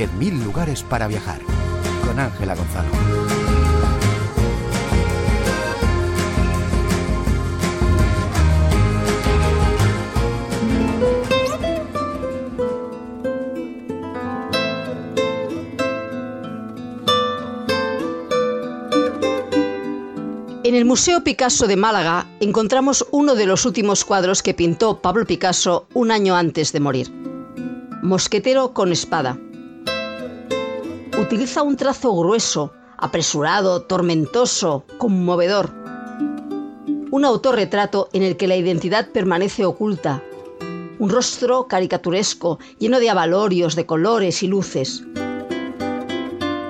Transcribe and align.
10.000 0.00 0.44
lugares 0.44 0.82
para 0.82 1.08
viajar. 1.08 1.40
Con 2.06 2.18
Ángela 2.18 2.54
Gonzalo. 2.54 2.88
En 20.64 20.76
el 20.76 20.84
Museo 20.86 21.22
Picasso 21.24 21.66
de 21.66 21.76
Málaga 21.76 22.26
encontramos 22.38 23.06
uno 23.10 23.34
de 23.34 23.44
los 23.44 23.66
últimos 23.66 24.04
cuadros 24.06 24.42
que 24.42 24.54
pintó 24.54 25.02
Pablo 25.02 25.26
Picasso 25.26 25.86
un 25.92 26.10
año 26.10 26.36
antes 26.36 26.72
de 26.72 26.80
morir. 26.80 27.10
Mosquetero 28.02 28.72
con 28.72 28.92
espada. 28.92 29.38
Utiliza 31.20 31.62
un 31.62 31.76
trazo 31.76 32.16
grueso, 32.16 32.72
apresurado, 32.96 33.82
tormentoso, 33.82 34.86
conmovedor. 34.96 35.70
Un 37.10 37.26
autorretrato 37.26 38.08
en 38.14 38.22
el 38.22 38.38
que 38.38 38.46
la 38.46 38.56
identidad 38.56 39.10
permanece 39.10 39.66
oculta. 39.66 40.22
Un 40.98 41.10
rostro 41.10 41.68
caricaturesco, 41.68 42.58
lleno 42.78 43.00
de 43.00 43.10
avalorios, 43.10 43.76
de 43.76 43.84
colores 43.84 44.42
y 44.42 44.46
luces. 44.46 45.02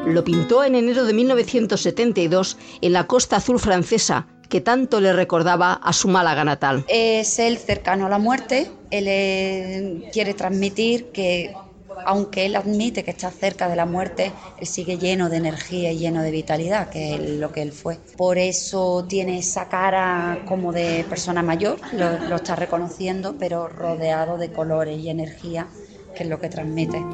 Lo 0.05 0.25
pintó 0.25 0.65
en 0.65 0.75
enero 0.75 1.05
de 1.05 1.13
1972 1.13 2.59
en 2.81 2.93
la 2.93 3.07
Costa 3.07 3.37
Azul 3.37 3.61
francesa, 3.61 4.27
que 4.49 4.61
tanto 4.61 5.01
le 5.01 5.13
recordaba 5.13 5.75
a 5.75 5.93
su 5.93 6.09
Málaga 6.09 6.43
natal. 6.43 6.85
Es 6.89 7.39
él 7.39 7.57
cercano 7.57 8.07
a 8.07 8.09
la 8.09 8.19
muerte, 8.19 8.69
él 8.91 9.05
eh, 9.07 10.11
quiere 10.13 10.35
transmitir 10.35 11.13
que 11.13 11.55
aunque 12.05 12.47
él 12.47 12.57
admite 12.57 13.05
que 13.05 13.11
está 13.11 13.31
cerca 13.31 13.69
de 13.69 13.77
la 13.77 13.87
muerte, 13.87 14.33
él 14.59 14.67
sigue 14.67 14.99
lleno 14.99 15.29
de 15.29 15.37
energía 15.37 15.93
y 15.93 15.99
lleno 15.99 16.23
de 16.23 16.31
vitalidad, 16.31 16.91
que 16.91 17.15
es 17.15 17.21
lo 17.21 17.53
que 17.53 17.63
él 17.63 17.73
fue. 17.73 17.99
Por 18.17 18.39
eso 18.39 19.05
tiene 19.09 19.39
esa 19.39 19.69
cara 19.69 20.43
como 20.47 20.73
de 20.73 21.05
persona 21.09 21.43
mayor, 21.43 21.79
lo, 21.93 22.19
lo 22.29 22.37
está 22.37 22.57
reconociendo, 22.57 23.37
pero 23.39 23.69
rodeado 23.69 24.39
de 24.39 24.53
colores 24.53 24.99
y 24.99 25.11
energía, 25.11 25.67
que 26.15 26.25
es 26.25 26.29
lo 26.29 26.41
que 26.41 26.49
transmite. 26.49 27.05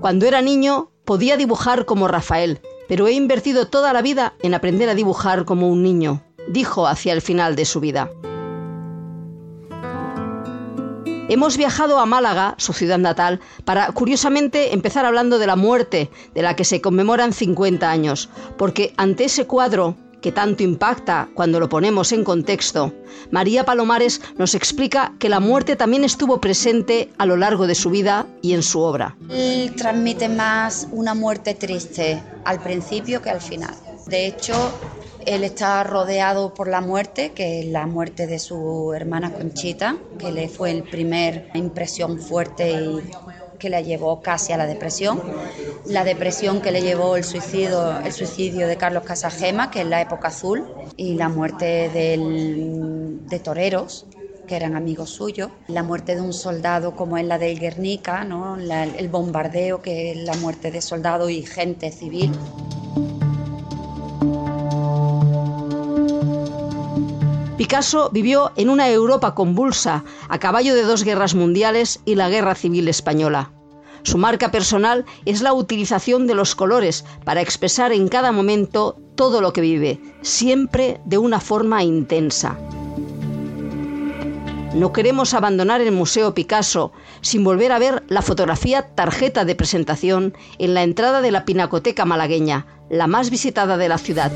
Cuando 0.00 0.26
era 0.26 0.40
niño 0.40 0.90
podía 1.04 1.36
dibujar 1.36 1.84
como 1.84 2.08
Rafael, 2.08 2.60
pero 2.88 3.06
he 3.06 3.12
invertido 3.12 3.68
toda 3.68 3.92
la 3.92 4.02
vida 4.02 4.34
en 4.42 4.54
aprender 4.54 4.88
a 4.88 4.94
dibujar 4.94 5.44
como 5.44 5.68
un 5.68 5.82
niño, 5.82 6.22
dijo 6.48 6.86
hacia 6.86 7.12
el 7.12 7.20
final 7.20 7.54
de 7.54 7.64
su 7.64 7.80
vida. 7.80 8.10
Hemos 11.30 11.56
viajado 11.56 12.00
a 12.00 12.06
Málaga, 12.06 12.56
su 12.58 12.72
ciudad 12.72 12.98
natal, 12.98 13.38
para, 13.64 13.92
curiosamente, 13.92 14.74
empezar 14.74 15.06
hablando 15.06 15.38
de 15.38 15.46
la 15.46 15.54
muerte, 15.54 16.10
de 16.34 16.42
la 16.42 16.56
que 16.56 16.64
se 16.64 16.80
conmemoran 16.80 17.32
50 17.32 17.88
años, 17.88 18.28
porque 18.58 18.92
ante 18.96 19.26
ese 19.26 19.46
cuadro 19.46 19.94
que 20.22 20.32
tanto 20.32 20.64
impacta 20.64 21.28
cuando 21.34 21.60
lo 21.60 21.68
ponemos 21.68 22.10
en 22.10 22.24
contexto, 22.24 22.92
María 23.30 23.64
Palomares 23.64 24.20
nos 24.38 24.56
explica 24.56 25.12
que 25.20 25.28
la 25.28 25.38
muerte 25.38 25.76
también 25.76 26.02
estuvo 26.02 26.40
presente 26.40 27.12
a 27.16 27.26
lo 27.26 27.36
largo 27.36 27.68
de 27.68 27.76
su 27.76 27.90
vida 27.90 28.26
y 28.42 28.54
en 28.54 28.64
su 28.64 28.80
obra. 28.80 29.16
Él 29.30 29.72
transmite 29.76 30.28
más 30.28 30.88
una 30.90 31.14
muerte 31.14 31.54
triste 31.54 32.20
al 32.44 32.60
principio 32.60 33.22
que 33.22 33.30
al 33.30 33.40
final. 33.40 33.76
De 34.08 34.26
hecho, 34.26 34.72
él 35.26 35.44
está 35.44 35.82
rodeado 35.84 36.54
por 36.54 36.68
la 36.68 36.80
muerte, 36.80 37.32
que 37.32 37.60
es 37.60 37.66
la 37.66 37.86
muerte 37.86 38.26
de 38.26 38.38
su 38.38 38.92
hermana 38.94 39.32
Conchita, 39.32 39.96
que 40.18 40.32
le 40.32 40.48
fue 40.48 40.70
el 40.70 40.82
primer 40.82 41.50
impresión 41.54 42.18
fuerte 42.18 42.70
y 42.70 43.00
que 43.58 43.68
la 43.68 43.80
llevó 43.82 44.22
casi 44.22 44.52
a 44.52 44.56
la 44.56 44.66
depresión, 44.66 45.22
la 45.84 46.02
depresión 46.02 46.60
que 46.62 46.72
le 46.72 46.80
llevó 46.82 47.16
el 47.16 47.24
suicidio, 47.24 48.00
el 48.00 48.12
suicidio 48.12 48.66
de 48.66 48.76
Carlos 48.76 49.04
Casagema, 49.04 49.70
que 49.70 49.82
es 49.82 49.86
la 49.86 50.00
época 50.00 50.28
azul, 50.28 50.66
y 50.96 51.14
la 51.14 51.28
muerte 51.28 51.90
de 51.90 53.40
toreros, 53.44 54.06
que 54.48 54.56
eran 54.56 54.74
amigos 54.74 55.10
suyos, 55.10 55.50
la 55.68 55.82
muerte 55.82 56.16
de 56.16 56.22
un 56.22 56.32
soldado 56.32 56.96
como 56.96 57.16
es 57.18 57.24
la 57.24 57.38
de 57.38 57.54
Guernica, 57.54 58.26
el 58.98 59.08
bombardeo, 59.08 59.80
que 59.82 60.10
es 60.10 60.16
la 60.16 60.34
muerte 60.34 60.72
de 60.72 60.80
soldados 60.80 61.30
y 61.30 61.42
gente 61.42 61.92
civil. 61.92 62.32
Picasso 67.70 68.10
vivió 68.12 68.50
en 68.56 68.68
una 68.68 68.90
Europa 68.90 69.36
convulsa, 69.36 70.02
a 70.28 70.40
caballo 70.40 70.74
de 70.74 70.82
dos 70.82 71.04
guerras 71.04 71.36
mundiales 71.36 72.00
y 72.04 72.16
la 72.16 72.28
Guerra 72.28 72.56
Civil 72.56 72.88
Española. 72.88 73.52
Su 74.02 74.18
marca 74.18 74.50
personal 74.50 75.04
es 75.24 75.40
la 75.40 75.52
utilización 75.52 76.26
de 76.26 76.34
los 76.34 76.56
colores 76.56 77.04
para 77.24 77.42
expresar 77.42 77.92
en 77.92 78.08
cada 78.08 78.32
momento 78.32 78.98
todo 79.14 79.40
lo 79.40 79.52
que 79.52 79.60
vive, 79.60 80.00
siempre 80.20 81.00
de 81.04 81.18
una 81.18 81.38
forma 81.38 81.84
intensa. 81.84 82.58
No 84.74 84.92
queremos 84.92 85.32
abandonar 85.32 85.80
el 85.80 85.92
Museo 85.92 86.34
Picasso 86.34 86.90
sin 87.20 87.44
volver 87.44 87.70
a 87.70 87.78
ver 87.78 88.02
la 88.08 88.22
fotografía 88.22 88.96
tarjeta 88.96 89.44
de 89.44 89.54
presentación 89.54 90.34
en 90.58 90.74
la 90.74 90.82
entrada 90.82 91.20
de 91.20 91.30
la 91.30 91.44
Pinacoteca 91.44 92.04
malagueña, 92.04 92.66
la 92.88 93.06
más 93.06 93.30
visitada 93.30 93.76
de 93.76 93.88
la 93.88 93.98
ciudad. 93.98 94.32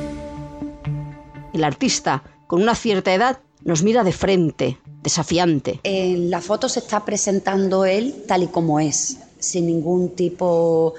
El 1.52 1.64
artista 1.64 2.22
con 2.46 2.62
una 2.62 2.74
cierta 2.74 3.14
edad, 3.14 3.40
nos 3.62 3.82
mira 3.82 4.04
de 4.04 4.12
frente, 4.12 4.78
desafiante. 5.02 5.80
En 5.84 6.30
la 6.30 6.40
foto 6.40 6.68
se 6.68 6.80
está 6.80 7.04
presentando 7.04 7.84
él 7.84 8.24
tal 8.28 8.42
y 8.42 8.46
como 8.48 8.80
es, 8.80 9.18
sin 9.38 9.66
ningún 9.66 10.10
tipo... 10.10 10.94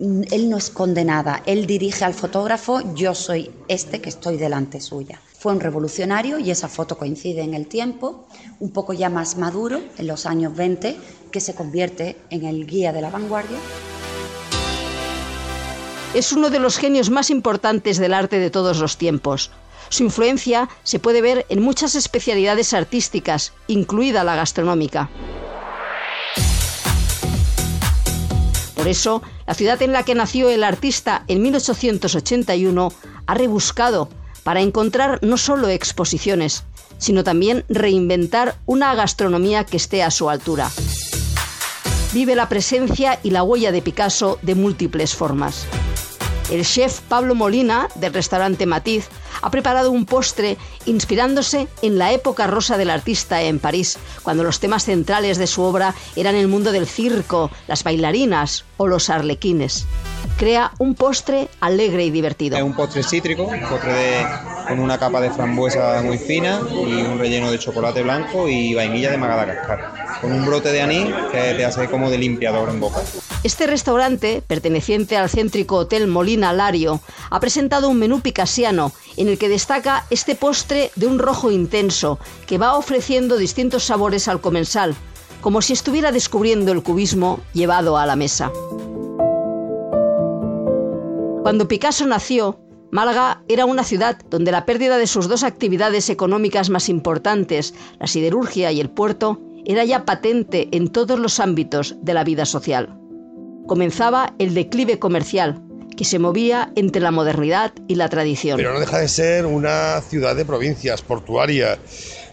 Él 0.00 0.48
no 0.48 0.56
esconde 0.56 1.04
nada, 1.04 1.42
él 1.46 1.66
dirige 1.66 2.04
al 2.04 2.14
fotógrafo, 2.14 2.94
yo 2.94 3.14
soy 3.14 3.50
este 3.66 4.00
que 4.00 4.08
estoy 4.08 4.36
delante 4.36 4.80
suya. 4.80 5.20
Fue 5.38 5.52
un 5.52 5.60
revolucionario 5.60 6.38
y 6.38 6.50
esa 6.50 6.68
foto 6.68 6.98
coincide 6.98 7.42
en 7.42 7.54
el 7.54 7.66
tiempo, 7.66 8.26
un 8.60 8.70
poco 8.70 8.92
ya 8.92 9.08
más 9.08 9.36
maduro, 9.36 9.80
en 9.96 10.06
los 10.06 10.26
años 10.26 10.54
20, 10.54 10.96
que 11.30 11.40
se 11.40 11.54
convierte 11.54 12.16
en 12.30 12.44
el 12.44 12.66
guía 12.66 12.92
de 12.92 13.02
la 13.02 13.10
vanguardia. 13.10 13.58
Es 16.14 16.32
uno 16.32 16.50
de 16.50 16.58
los 16.58 16.78
genios 16.78 17.10
más 17.10 17.30
importantes 17.30 17.98
del 17.98 18.14
arte 18.14 18.38
de 18.38 18.50
todos 18.50 18.78
los 18.78 18.96
tiempos. 18.96 19.50
Su 19.88 20.04
influencia 20.04 20.68
se 20.82 20.98
puede 20.98 21.22
ver 21.22 21.46
en 21.48 21.62
muchas 21.62 21.94
especialidades 21.94 22.72
artísticas, 22.74 23.52
incluida 23.66 24.24
la 24.24 24.36
gastronómica. 24.36 25.10
Por 28.74 28.86
eso, 28.86 29.22
la 29.46 29.54
ciudad 29.54 29.82
en 29.82 29.92
la 29.92 30.04
que 30.04 30.14
nació 30.14 30.50
el 30.50 30.62
artista 30.62 31.24
en 31.26 31.42
1881 31.42 32.92
ha 33.26 33.34
rebuscado 33.34 34.08
para 34.44 34.60
encontrar 34.60 35.18
no 35.20 35.36
solo 35.36 35.68
exposiciones, 35.68 36.64
sino 36.98 37.24
también 37.24 37.64
reinventar 37.68 38.56
una 38.66 38.94
gastronomía 38.94 39.64
que 39.64 39.76
esté 39.76 40.02
a 40.02 40.10
su 40.10 40.30
altura. 40.30 40.70
Vive 42.12 42.34
la 42.34 42.48
presencia 42.48 43.18
y 43.22 43.30
la 43.30 43.42
huella 43.42 43.72
de 43.72 43.82
Picasso 43.82 44.38
de 44.42 44.54
múltiples 44.54 45.14
formas. 45.14 45.66
El 46.50 46.64
chef 46.64 47.00
Pablo 47.00 47.34
Molina, 47.34 47.88
del 47.96 48.14
restaurante 48.14 48.64
Matiz, 48.64 49.08
ha 49.42 49.50
preparado 49.50 49.90
un 49.90 50.06
postre 50.06 50.56
inspirándose 50.86 51.68
en 51.82 51.98
la 51.98 52.12
época 52.12 52.46
rosa 52.46 52.76
del 52.76 52.90
artista 52.90 53.42
en 53.42 53.58
París, 53.58 53.98
cuando 54.22 54.44
los 54.44 54.60
temas 54.60 54.84
centrales 54.84 55.38
de 55.38 55.46
su 55.46 55.62
obra 55.62 55.94
eran 56.16 56.34
el 56.34 56.48
mundo 56.48 56.72
del 56.72 56.86
circo, 56.86 57.50
las 57.66 57.84
bailarinas 57.84 58.64
o 58.76 58.86
los 58.86 59.10
arlequines. 59.10 59.86
Crea 60.38 60.72
un 60.78 60.94
postre 60.94 61.48
alegre 61.60 62.04
y 62.04 62.10
divertido. 62.10 62.56
Es 62.56 62.62
un 62.62 62.74
postre 62.74 63.02
cítrico, 63.02 63.44
un 63.44 63.60
postre 63.60 64.26
con 64.68 64.80
una 64.80 64.98
capa 64.98 65.20
de 65.20 65.30
frambuesa 65.30 66.02
muy 66.02 66.18
fina 66.18 66.60
y 66.70 67.02
un 67.02 67.18
relleno 67.18 67.50
de 67.50 67.58
chocolate 67.58 68.02
blanco 68.02 68.48
y 68.48 68.74
vainilla 68.74 69.10
de 69.10 69.16
Madagascar, 69.16 69.92
con 70.20 70.32
un 70.32 70.44
brote 70.44 70.72
de 70.72 70.82
anís 70.82 71.14
que 71.32 71.54
te 71.54 71.64
hace 71.64 71.88
como 71.88 72.10
de 72.10 72.18
limpiador 72.18 72.68
en 72.68 72.80
boca. 72.80 73.00
Este 73.42 73.66
restaurante, 73.66 74.42
perteneciente 74.46 75.16
al 75.16 75.30
céntrico 75.30 75.76
Hotel 75.76 76.06
Molina 76.06 76.52
Lario, 76.52 77.00
ha 77.30 77.40
presentado 77.40 77.88
un 77.88 77.98
menú 77.98 78.20
picasiano 78.20 78.92
en 79.16 79.28
el 79.28 79.38
que 79.38 79.48
destaca 79.48 80.04
este 80.10 80.34
postre 80.34 80.90
de 80.96 81.06
un 81.06 81.18
rojo 81.18 81.50
intenso 81.50 82.18
que 82.46 82.58
va 82.58 82.76
ofreciendo 82.76 83.36
distintos 83.36 83.84
sabores 83.84 84.28
al 84.28 84.40
comensal, 84.40 84.94
como 85.40 85.62
si 85.62 85.72
estuviera 85.72 86.12
descubriendo 86.12 86.72
el 86.72 86.82
cubismo 86.82 87.40
llevado 87.52 87.96
a 87.96 88.06
la 88.06 88.16
mesa. 88.16 88.50
Cuando 91.42 91.68
Picasso 91.68 92.06
nació, 92.06 92.60
Málaga 92.90 93.42
era 93.48 93.66
una 93.66 93.84
ciudad 93.84 94.18
donde 94.30 94.52
la 94.52 94.64
pérdida 94.64 94.98
de 94.98 95.06
sus 95.06 95.28
dos 95.28 95.42
actividades 95.42 96.08
económicas 96.10 96.70
más 96.70 96.88
importantes, 96.88 97.74
la 97.98 98.06
siderurgia 98.06 98.72
y 98.72 98.80
el 98.80 98.90
puerto, 98.90 99.40
era 99.64 99.84
ya 99.84 100.04
patente 100.04 100.68
en 100.72 100.88
todos 100.88 101.18
los 101.18 101.40
ámbitos 101.40 101.96
de 102.00 102.14
la 102.14 102.24
vida 102.24 102.46
social 102.46 102.98
comenzaba 103.68 104.34
el 104.40 104.54
declive 104.54 104.98
comercial, 104.98 105.62
que 105.96 106.04
se 106.04 106.18
movía 106.18 106.72
entre 106.74 107.00
la 107.00 107.12
modernidad 107.12 107.72
y 107.86 107.94
la 107.94 108.08
tradición. 108.08 108.56
Pero 108.56 108.72
no 108.72 108.80
deja 108.80 108.98
de 108.98 109.08
ser 109.08 109.46
una 109.46 110.00
ciudad 110.00 110.34
de 110.34 110.44
provincias, 110.44 111.02
portuaria, 111.02 111.78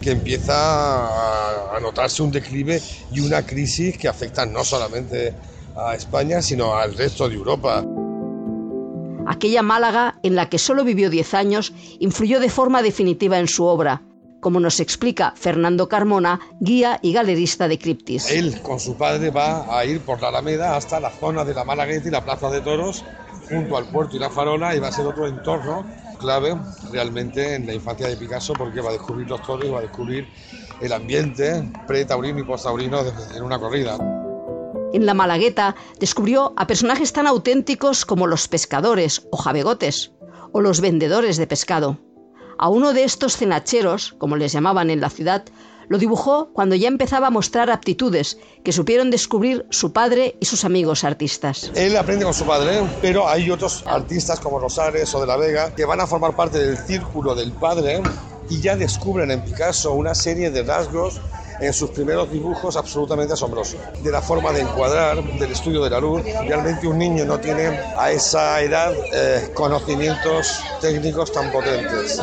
que 0.02 0.12
empieza 0.12 1.76
a 1.76 1.80
notarse 1.80 2.24
un 2.24 2.32
declive 2.32 2.82
y 3.12 3.20
una 3.20 3.46
crisis 3.46 3.98
que 3.98 4.08
afecta 4.08 4.46
no 4.48 4.64
solamente 4.64 5.34
a 5.76 5.94
España, 5.94 6.42
sino 6.42 6.76
al 6.76 6.96
resto 6.96 7.30
de 7.30 7.36
Europa. 7.36 7.86
Aquella 9.28 9.64
Málaga, 9.64 10.20
en 10.24 10.36
la 10.36 10.50
que 10.50 10.60
solo 10.60 10.84
vivió 10.84 11.10
10 11.10 11.34
años, 11.34 11.74
influyó 12.00 12.40
de 12.40 12.50
forma 12.50 12.82
definitiva 12.82 13.40
en 13.40 13.48
su 13.48 13.66
obra, 13.66 14.04
como 14.40 14.60
nos 14.60 14.80
explica 14.80 15.34
Fernando 15.36 15.90
Carmona, 15.90 16.40
guía 16.60 17.00
y 17.02 17.14
galerista 17.14 17.68
de 17.68 17.80
Criptis. 17.80 18.30
Él 18.30 18.62
con 18.62 18.80
su 18.80 18.96
padre 18.96 19.32
va 19.32 19.78
a 19.78 19.86
ir 19.86 20.02
por 20.02 20.22
la 20.22 20.28
Alameda 20.28 20.76
hasta 20.76 21.00
la 21.00 21.10
zona 21.10 21.44
de 21.44 21.56
la 21.56 21.64
Malagueta 21.64 22.08
y 22.08 22.12
la 22.12 22.24
Plaza 22.24 22.50
de 22.52 22.62
Toros, 22.62 23.04
junto 23.50 23.78
al 23.78 23.86
puerto 23.86 24.16
y 24.16 24.20
la 24.20 24.30
farola, 24.30 24.76
y 24.76 24.80
va 24.80 24.90
a 24.90 24.92
ser 24.92 25.08
otro 25.08 25.28
entorno 25.28 25.86
clave 26.20 26.56
realmente 26.92 27.56
en 27.56 27.66
la 27.66 27.74
infancia 27.74 28.08
de 28.08 28.18
Picasso 28.18 28.54
porque 28.54 28.82
va 28.82 28.90
a 28.90 28.94
descubrir 28.94 29.28
los 29.28 29.42
toros 29.42 29.66
y 29.66 29.70
va 29.70 29.80
a 29.80 29.82
descubrir 29.82 30.28
el 30.80 30.94
ambiente 30.94 31.72
pre-taurino 31.88 32.40
y 32.40 32.44
post-taurino 32.44 33.02
en 33.36 33.44
una 33.44 33.60
corrida. 33.60 33.98
En 34.94 35.06
la 35.06 35.14
Malagueta 35.14 35.76
descubrió 36.00 36.54
a 36.58 36.68
personajes 36.68 37.14
tan 37.14 37.28
auténticos 37.28 38.06
como 38.06 38.28
los 38.28 38.48
pescadores 38.48 39.28
o 39.32 39.38
jabegotes 39.38 40.12
o 40.52 40.62
los 40.62 40.82
vendedores 40.82 41.38
de 41.38 41.48
pescado. 41.48 42.00
A 42.58 42.70
uno 42.70 42.94
de 42.94 43.04
estos 43.04 43.36
cenacheros, 43.36 44.16
como 44.18 44.38
les 44.38 44.54
llamaban 44.54 44.90
en 44.90 45.02
la 45.02 45.10
ciudad, 45.10 45.44
lo 45.88 45.98
dibujó 45.98 46.52
cuando 46.54 46.76
ya 46.76 46.88
empezaba 46.88 47.28
a 47.28 47.32
mostrar 47.32 47.70
aptitudes 47.70 48.38
que 48.64 48.72
supieron 48.72 49.12
descubrir 49.12 49.66
su 49.70 49.92
padre 49.94 50.36
y 50.40 50.46
sus 50.46 50.66
amigos 50.66 51.04
artistas. 51.04 51.72
Él 51.76 51.96
aprende 51.98 52.26
con 52.26 52.34
su 52.34 52.46
padre, 52.46 52.82
pero 53.02 53.28
hay 53.28 53.52
otros 53.52 53.84
artistas 53.86 54.40
como 54.40 54.60
Rosares 54.60 55.14
o 55.14 55.22
de 55.22 55.28
la 55.28 55.38
Vega 55.38 55.76
que 55.76 55.86
van 55.86 56.00
a 56.00 56.08
formar 56.08 56.36
parte 56.36 56.58
del 56.58 56.78
círculo 56.78 57.36
del 57.36 57.52
padre 57.52 58.02
y 58.50 58.62
ya 58.62 58.76
descubren 58.76 59.32
en 59.32 59.44
Picasso 59.44 59.94
una 59.94 60.16
serie 60.16 60.52
de 60.52 60.64
rasgos 60.64 61.22
en 61.60 61.74
sus 61.74 61.90
primeros 61.92 62.32
dibujos 62.32 62.76
absolutamente 62.76 63.34
asombrosos. 63.34 63.80
De 64.04 64.12
la 64.12 64.22
forma 64.22 64.52
de 64.52 64.62
encuadrar, 64.62 65.24
del 65.40 65.52
estudio 65.52 65.84
de 65.84 65.90
la 65.90 66.00
luz, 66.00 66.24
realmente 66.24 66.88
un 66.88 66.98
niño 66.98 67.26
no 67.26 67.40
tiene 67.40 67.68
a 67.98 68.12
esa 68.12 68.62
edad 68.62 68.94
eh, 69.14 69.52
conocimientos 69.54 70.60
técnicos 70.82 71.32
tan 71.32 71.52
potentes. 71.52 72.22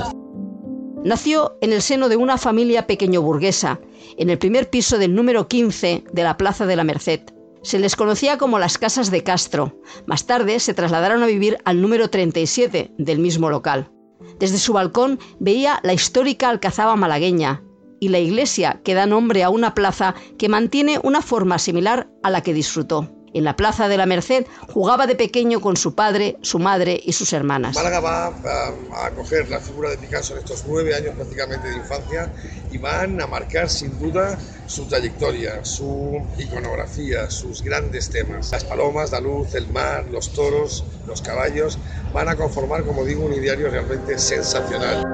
Nació 1.05 1.59
en 1.61 1.73
el 1.73 1.83
seno 1.83 2.09
de 2.09 2.17
una 2.17 2.39
familia 2.39 2.87
pequeño 2.87 3.23
burguesa, 3.23 3.81
en 4.17 4.31
el 4.31 4.39
primer 4.39 4.71
piso 4.71 4.99
del 4.99 5.15
número 5.15 5.49
15 5.49 6.05
de 6.13 6.23
la 6.23 6.37
Plaza 6.37 6.65
de 6.65 6.77
la 6.77 6.85
Merced. 6.85 7.23
Se 7.63 7.79
les 7.79 7.97
conocía 7.97 8.39
como 8.39 8.59
las 8.59 8.79
Casas 8.79 9.11
de 9.11 9.25
Castro. 9.25 9.81
Más 10.07 10.27
tarde 10.27 10.61
se 10.61 10.75
trasladaron 10.75 11.23
a 11.23 11.27
vivir 11.27 11.59
al 11.65 11.81
número 11.81 12.09
37 12.09 12.93
del 12.99 13.19
mismo 13.19 13.51
local. 13.51 13.91
Desde 14.39 14.59
su 14.59 14.73
balcón 14.73 15.19
veía 15.41 15.81
la 15.83 15.93
histórica 15.93 16.49
alcazaba 16.49 16.95
malagueña, 16.97 17.65
y 18.03 18.09
la 18.09 18.19
iglesia 18.19 18.81
que 18.83 18.95
da 18.95 19.07
nombre 19.07 19.45
a 19.45 19.49
una 19.49 19.77
plaza 19.77 20.17
que 20.37 20.49
mantiene 20.49 20.99
una 21.05 21.23
forma 21.23 21.61
similar 21.61 22.09
a 22.25 22.31
la 22.31 22.41
que 22.43 22.53
disfrutó. 22.53 23.09
En 23.33 23.45
la 23.45 23.55
Plaza 23.55 23.87
de 23.87 23.97
la 23.97 24.07
Merced 24.07 24.45
jugaba 24.75 25.07
de 25.07 25.15
pequeño 25.15 25.61
con 25.61 25.77
su 25.77 25.95
padre, 25.95 26.37
su 26.43 26.59
madre 26.59 27.01
y 27.01 27.13
sus 27.13 27.33
hermanas. 27.33 27.77
Málaga 27.77 28.01
va 28.01 28.27
a, 28.27 29.07
acoger 29.07 29.49
la 29.49 29.61
figura 29.61 29.89
de 29.91 29.99
Picasso 29.99 30.33
en 30.35 30.41
estos 30.41 30.65
nueve 30.67 30.97
años 30.97 31.15
prácticamente 31.15 31.69
de 31.69 31.77
infancia 31.77 32.33
y 32.73 32.79
van 32.79 33.21
a 33.21 33.29
marcar 33.29 33.71
sin 33.71 33.97
duda 34.01 34.37
su 34.67 34.87
trayectoria, 34.87 35.65
su 35.65 36.21
iconografía, 36.39 37.31
sus 37.31 37.63
grandes 37.63 38.11
temas. 38.11 38.51
Las 38.51 38.65
palomas, 38.65 39.13
la 39.13 39.21
luz, 39.21 39.55
el 39.55 39.69
mar, 39.69 40.07
los 40.11 40.33
toros, 40.33 40.85
los 41.07 41.23
caballos 41.23 41.79
van 42.13 42.29
a 42.29 42.35
conformar, 42.35 42.83
como 42.83 43.05
digo, 43.05 43.25
un 43.25 43.33
ideario 43.33 43.71
realmente 43.71 44.19
sensacional. 44.19 45.07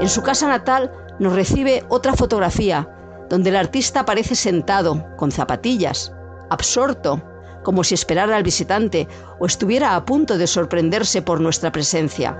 En 0.00 0.08
su 0.08 0.22
casa 0.22 0.48
natal 0.48 0.90
nos 1.18 1.34
recibe 1.34 1.84
otra 1.88 2.14
fotografía 2.14 2.88
donde 3.28 3.50
el 3.50 3.56
artista 3.56 4.00
aparece 4.00 4.34
sentado, 4.34 5.04
con 5.16 5.30
zapatillas, 5.30 6.12
absorto, 6.50 7.22
como 7.62 7.84
si 7.84 7.94
esperara 7.94 8.36
al 8.36 8.42
visitante 8.42 9.08
o 9.38 9.46
estuviera 9.46 9.94
a 9.94 10.04
punto 10.04 10.38
de 10.38 10.46
sorprenderse 10.46 11.22
por 11.22 11.40
nuestra 11.40 11.70
presencia. 11.72 12.36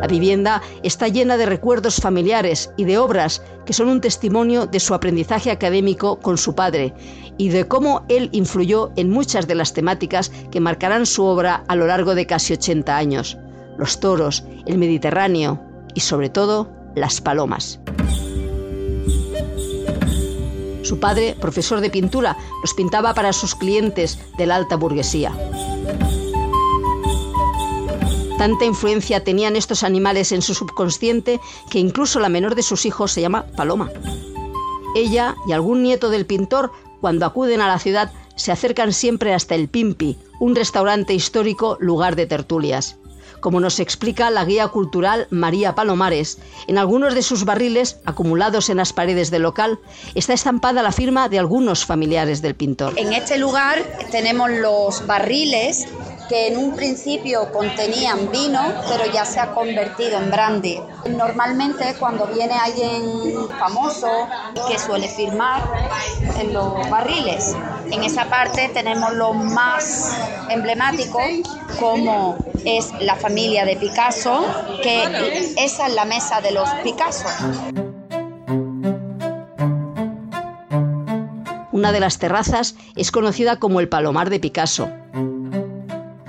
La 0.00 0.08
vivienda 0.08 0.60
está 0.82 1.08
llena 1.08 1.36
de 1.36 1.46
recuerdos 1.46 1.96
familiares 1.96 2.70
y 2.76 2.84
de 2.84 2.98
obras 2.98 3.42
que 3.64 3.72
son 3.72 3.88
un 3.88 4.00
testimonio 4.00 4.66
de 4.66 4.80
su 4.80 4.92
aprendizaje 4.92 5.50
académico 5.50 6.18
con 6.18 6.36
su 6.36 6.54
padre 6.54 6.92
y 7.38 7.48
de 7.48 7.66
cómo 7.66 8.04
él 8.08 8.28
influyó 8.32 8.92
en 8.96 9.08
muchas 9.08 9.46
de 9.46 9.54
las 9.54 9.72
temáticas 9.72 10.30
que 10.50 10.60
marcarán 10.60 11.06
su 11.06 11.24
obra 11.24 11.64
a 11.68 11.76
lo 11.76 11.86
largo 11.86 12.14
de 12.14 12.26
casi 12.26 12.52
80 12.52 12.96
años. 12.96 13.38
Los 13.78 14.00
toros, 14.00 14.44
el 14.66 14.78
Mediterráneo 14.78 15.62
y 15.94 16.00
sobre 16.00 16.28
todo 16.28 16.83
las 16.94 17.20
palomas. 17.20 17.80
Su 20.82 21.00
padre, 21.00 21.34
profesor 21.40 21.80
de 21.80 21.90
pintura, 21.90 22.36
los 22.60 22.74
pintaba 22.74 23.14
para 23.14 23.32
sus 23.32 23.54
clientes 23.54 24.18
de 24.36 24.46
la 24.46 24.56
alta 24.56 24.76
burguesía. 24.76 25.32
Tanta 28.36 28.64
influencia 28.64 29.24
tenían 29.24 29.56
estos 29.56 29.82
animales 29.82 30.32
en 30.32 30.42
su 30.42 30.54
subconsciente 30.54 31.40
que 31.70 31.78
incluso 31.78 32.20
la 32.20 32.28
menor 32.28 32.54
de 32.54 32.62
sus 32.62 32.84
hijos 32.84 33.12
se 33.12 33.22
llama 33.22 33.46
Paloma. 33.56 33.90
Ella 34.94 35.36
y 35.48 35.52
algún 35.52 35.82
nieto 35.82 36.10
del 36.10 36.26
pintor, 36.26 36.70
cuando 37.00 37.24
acuden 37.24 37.60
a 37.60 37.68
la 37.68 37.78
ciudad, 37.78 38.12
se 38.36 38.52
acercan 38.52 38.92
siempre 38.92 39.32
hasta 39.32 39.54
el 39.54 39.68
Pimpi, 39.68 40.18
un 40.40 40.54
restaurante 40.54 41.14
histórico 41.14 41.78
lugar 41.80 42.16
de 42.16 42.26
tertulias 42.26 42.98
como 43.40 43.60
nos 43.60 43.80
explica 43.80 44.30
la 44.30 44.44
guía 44.44 44.68
cultural 44.68 45.26
María 45.30 45.74
Palomares. 45.74 46.38
En 46.66 46.78
algunos 46.78 47.14
de 47.14 47.22
sus 47.22 47.44
barriles, 47.44 47.98
acumulados 48.04 48.70
en 48.70 48.78
las 48.78 48.92
paredes 48.92 49.30
del 49.30 49.42
local, 49.42 49.78
está 50.14 50.32
estampada 50.32 50.82
la 50.82 50.92
firma 50.92 51.28
de 51.28 51.38
algunos 51.38 51.84
familiares 51.84 52.42
del 52.42 52.54
pintor. 52.54 52.94
En 52.96 53.12
este 53.12 53.38
lugar 53.38 53.78
tenemos 54.10 54.50
los 54.50 55.06
barriles 55.06 55.86
que 56.28 56.48
en 56.48 56.56
un 56.56 56.74
principio 56.74 57.50
contenían 57.52 58.30
vino, 58.30 58.60
pero 58.88 59.10
ya 59.12 59.24
se 59.24 59.40
ha 59.40 59.52
convertido 59.54 60.18
en 60.18 60.30
brandy. 60.30 60.80
Normalmente 61.10 61.94
cuando 61.98 62.26
viene 62.26 62.54
alguien 62.54 63.48
famoso 63.58 64.08
que 64.68 64.78
suele 64.78 65.08
firmar 65.08 65.62
en 66.38 66.52
los 66.52 66.88
barriles, 66.88 67.56
en 67.90 68.02
esa 68.02 68.24
parte 68.26 68.70
tenemos 68.72 69.12
lo 69.14 69.32
más 69.34 70.16
emblemático 70.48 71.18
como 71.78 72.36
es 72.64 72.92
la 73.00 73.16
familia 73.16 73.64
de 73.64 73.76
Picasso, 73.76 74.44
que 74.82 75.02
esa 75.56 75.86
es 75.86 75.94
la 75.94 76.04
mesa 76.04 76.40
de 76.40 76.52
los 76.52 76.68
Picasso. 76.82 77.28
Una 81.72 81.90
de 81.90 82.00
las 82.00 82.18
terrazas 82.18 82.76
es 82.94 83.10
conocida 83.10 83.56
como 83.58 83.80
el 83.80 83.88
Palomar 83.88 84.30
de 84.30 84.38
Picasso 84.38 84.88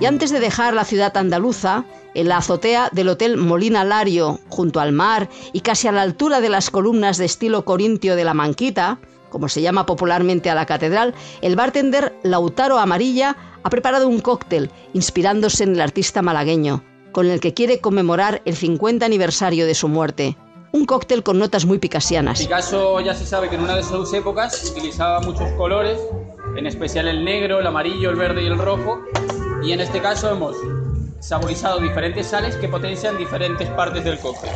antes 0.06 0.30
de 0.30 0.40
dejar 0.40 0.74
la 0.74 0.84
ciudad 0.84 1.16
andaluza, 1.16 1.84
en 2.14 2.28
la 2.28 2.38
azotea 2.38 2.88
del 2.92 3.08
Hotel 3.08 3.36
Molina 3.36 3.84
Lario, 3.84 4.40
junto 4.48 4.80
al 4.80 4.92
mar 4.92 5.28
y 5.52 5.60
casi 5.60 5.88
a 5.88 5.92
la 5.92 6.02
altura 6.02 6.40
de 6.40 6.48
las 6.48 6.70
columnas 6.70 7.18
de 7.18 7.26
estilo 7.26 7.64
corintio 7.64 8.16
de 8.16 8.24
la 8.24 8.32
Manquita, 8.32 8.98
como 9.30 9.48
se 9.48 9.60
llama 9.60 9.84
popularmente 9.84 10.48
a 10.48 10.54
la 10.54 10.64
catedral, 10.64 11.14
el 11.42 11.56
bartender 11.56 12.14
Lautaro 12.22 12.78
Amarilla 12.78 13.36
ha 13.62 13.70
preparado 13.70 14.08
un 14.08 14.20
cóctel 14.20 14.70
inspirándose 14.94 15.64
en 15.64 15.74
el 15.74 15.80
artista 15.80 16.22
malagueño, 16.22 16.82
con 17.12 17.26
el 17.26 17.40
que 17.40 17.52
quiere 17.52 17.80
conmemorar 17.80 18.40
el 18.44 18.56
50 18.56 19.04
aniversario 19.04 19.66
de 19.66 19.74
su 19.74 19.88
muerte. 19.88 20.36
Un 20.72 20.86
cóctel 20.86 21.22
con 21.22 21.38
notas 21.38 21.66
muy 21.66 21.78
picasianas. 21.78 22.38
Picasso 22.38 23.00
ya 23.00 23.14
se 23.14 23.26
sabe 23.26 23.48
que 23.48 23.56
en 23.56 23.62
una 23.62 23.76
de 23.76 23.82
sus 23.82 24.12
épocas 24.14 24.70
utilizaba 24.70 25.20
muchos 25.20 25.50
colores, 25.52 25.98
en 26.56 26.66
especial 26.66 27.08
el 27.08 27.24
negro, 27.24 27.60
el 27.60 27.66
amarillo, 27.66 28.10
el 28.10 28.16
verde 28.16 28.42
y 28.42 28.46
el 28.46 28.58
rojo, 28.58 29.00
y 29.62 29.72
en 29.72 29.80
este 29.80 30.00
caso 30.00 30.30
hemos 30.30 30.56
saborizado 31.20 31.80
diferentes 31.80 32.26
sales 32.26 32.56
que 32.56 32.68
potencian 32.68 33.18
diferentes 33.18 33.68
partes 33.70 34.04
del 34.04 34.18
cóctel. 34.18 34.50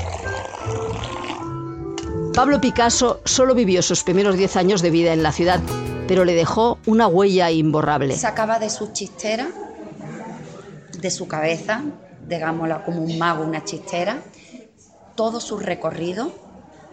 Pablo 2.35 2.61
Picasso 2.61 3.21
solo 3.25 3.54
vivió 3.54 3.83
sus 3.83 4.04
primeros 4.04 4.37
10 4.37 4.57
años 4.57 4.83
de 4.83 4.90
vida 4.90 5.12
en 5.12 5.23
la 5.23 5.33
ciudad, 5.33 5.61
pero 6.07 6.25
le 6.25 6.35
dejó 6.35 6.78
una 6.87 7.09
huella 7.09 7.50
imborrable. 7.50 8.16
Sacaba 8.16 8.59
de 8.59 8.71
su 8.71 8.92
chistera, 8.92 9.49
de 10.99 11.11
su 11.11 11.26
cabeza, 11.26 11.83
digámosla 12.28 12.85
como 12.85 13.02
un 13.02 13.19
mago, 13.19 13.45
una 13.45 13.64
chistera, 13.64 14.23
todo 15.16 15.40
su 15.40 15.59
recorrido 15.59 16.33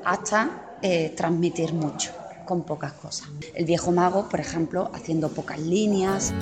hasta 0.03 0.77
eh, 0.81 1.13
transmitir 1.15 1.73
mucho 1.73 2.11
con 2.45 2.63
pocas 2.63 2.93
cosas. 2.93 3.29
El 3.53 3.65
viejo 3.65 3.91
mago, 3.91 4.27
por 4.29 4.39
ejemplo, 4.39 4.89
haciendo 4.93 5.29
pocas 5.29 5.59
líneas. 5.59 6.33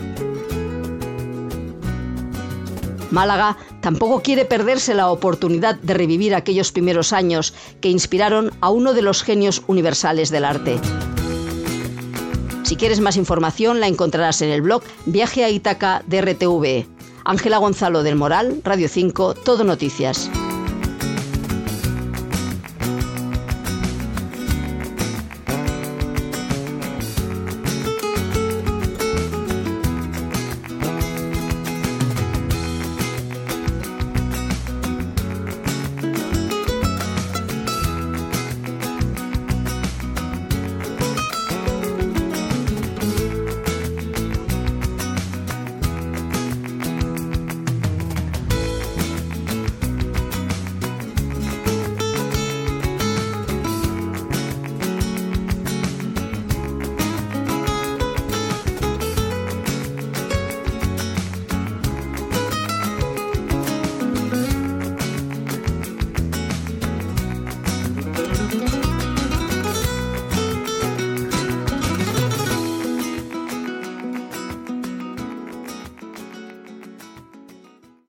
Málaga 3.15 3.57
tampoco 3.79 4.21
quiere 4.21 4.43
perderse 4.43 4.93
la 4.93 5.09
oportunidad 5.09 5.75
de 5.75 5.93
revivir 5.93 6.35
aquellos 6.35 6.73
primeros 6.73 7.13
años 7.13 7.53
que 7.79 7.89
inspiraron 7.89 8.51
a 8.59 8.69
uno 8.69 8.93
de 8.93 9.01
los 9.01 9.23
genios 9.23 9.63
universales 9.67 10.29
del 10.31 10.43
arte. 10.43 10.77
Si 12.63 12.75
quieres 12.75 12.99
más 12.99 13.15
información 13.15 13.79
la 13.79 13.87
encontrarás 13.87 14.41
en 14.41 14.49
el 14.49 14.61
blog 14.61 14.83
Viaje 15.05 15.45
a 15.45 15.49
Ítaca 15.49 16.03
de 16.07 16.21
RTV. 16.21 16.87
Ángela 17.23 17.57
Gonzalo 17.57 18.03
del 18.03 18.17
Moral, 18.17 18.61
Radio 18.65 18.89
5, 18.89 19.33
Todo 19.33 19.63
Noticias. 19.63 20.29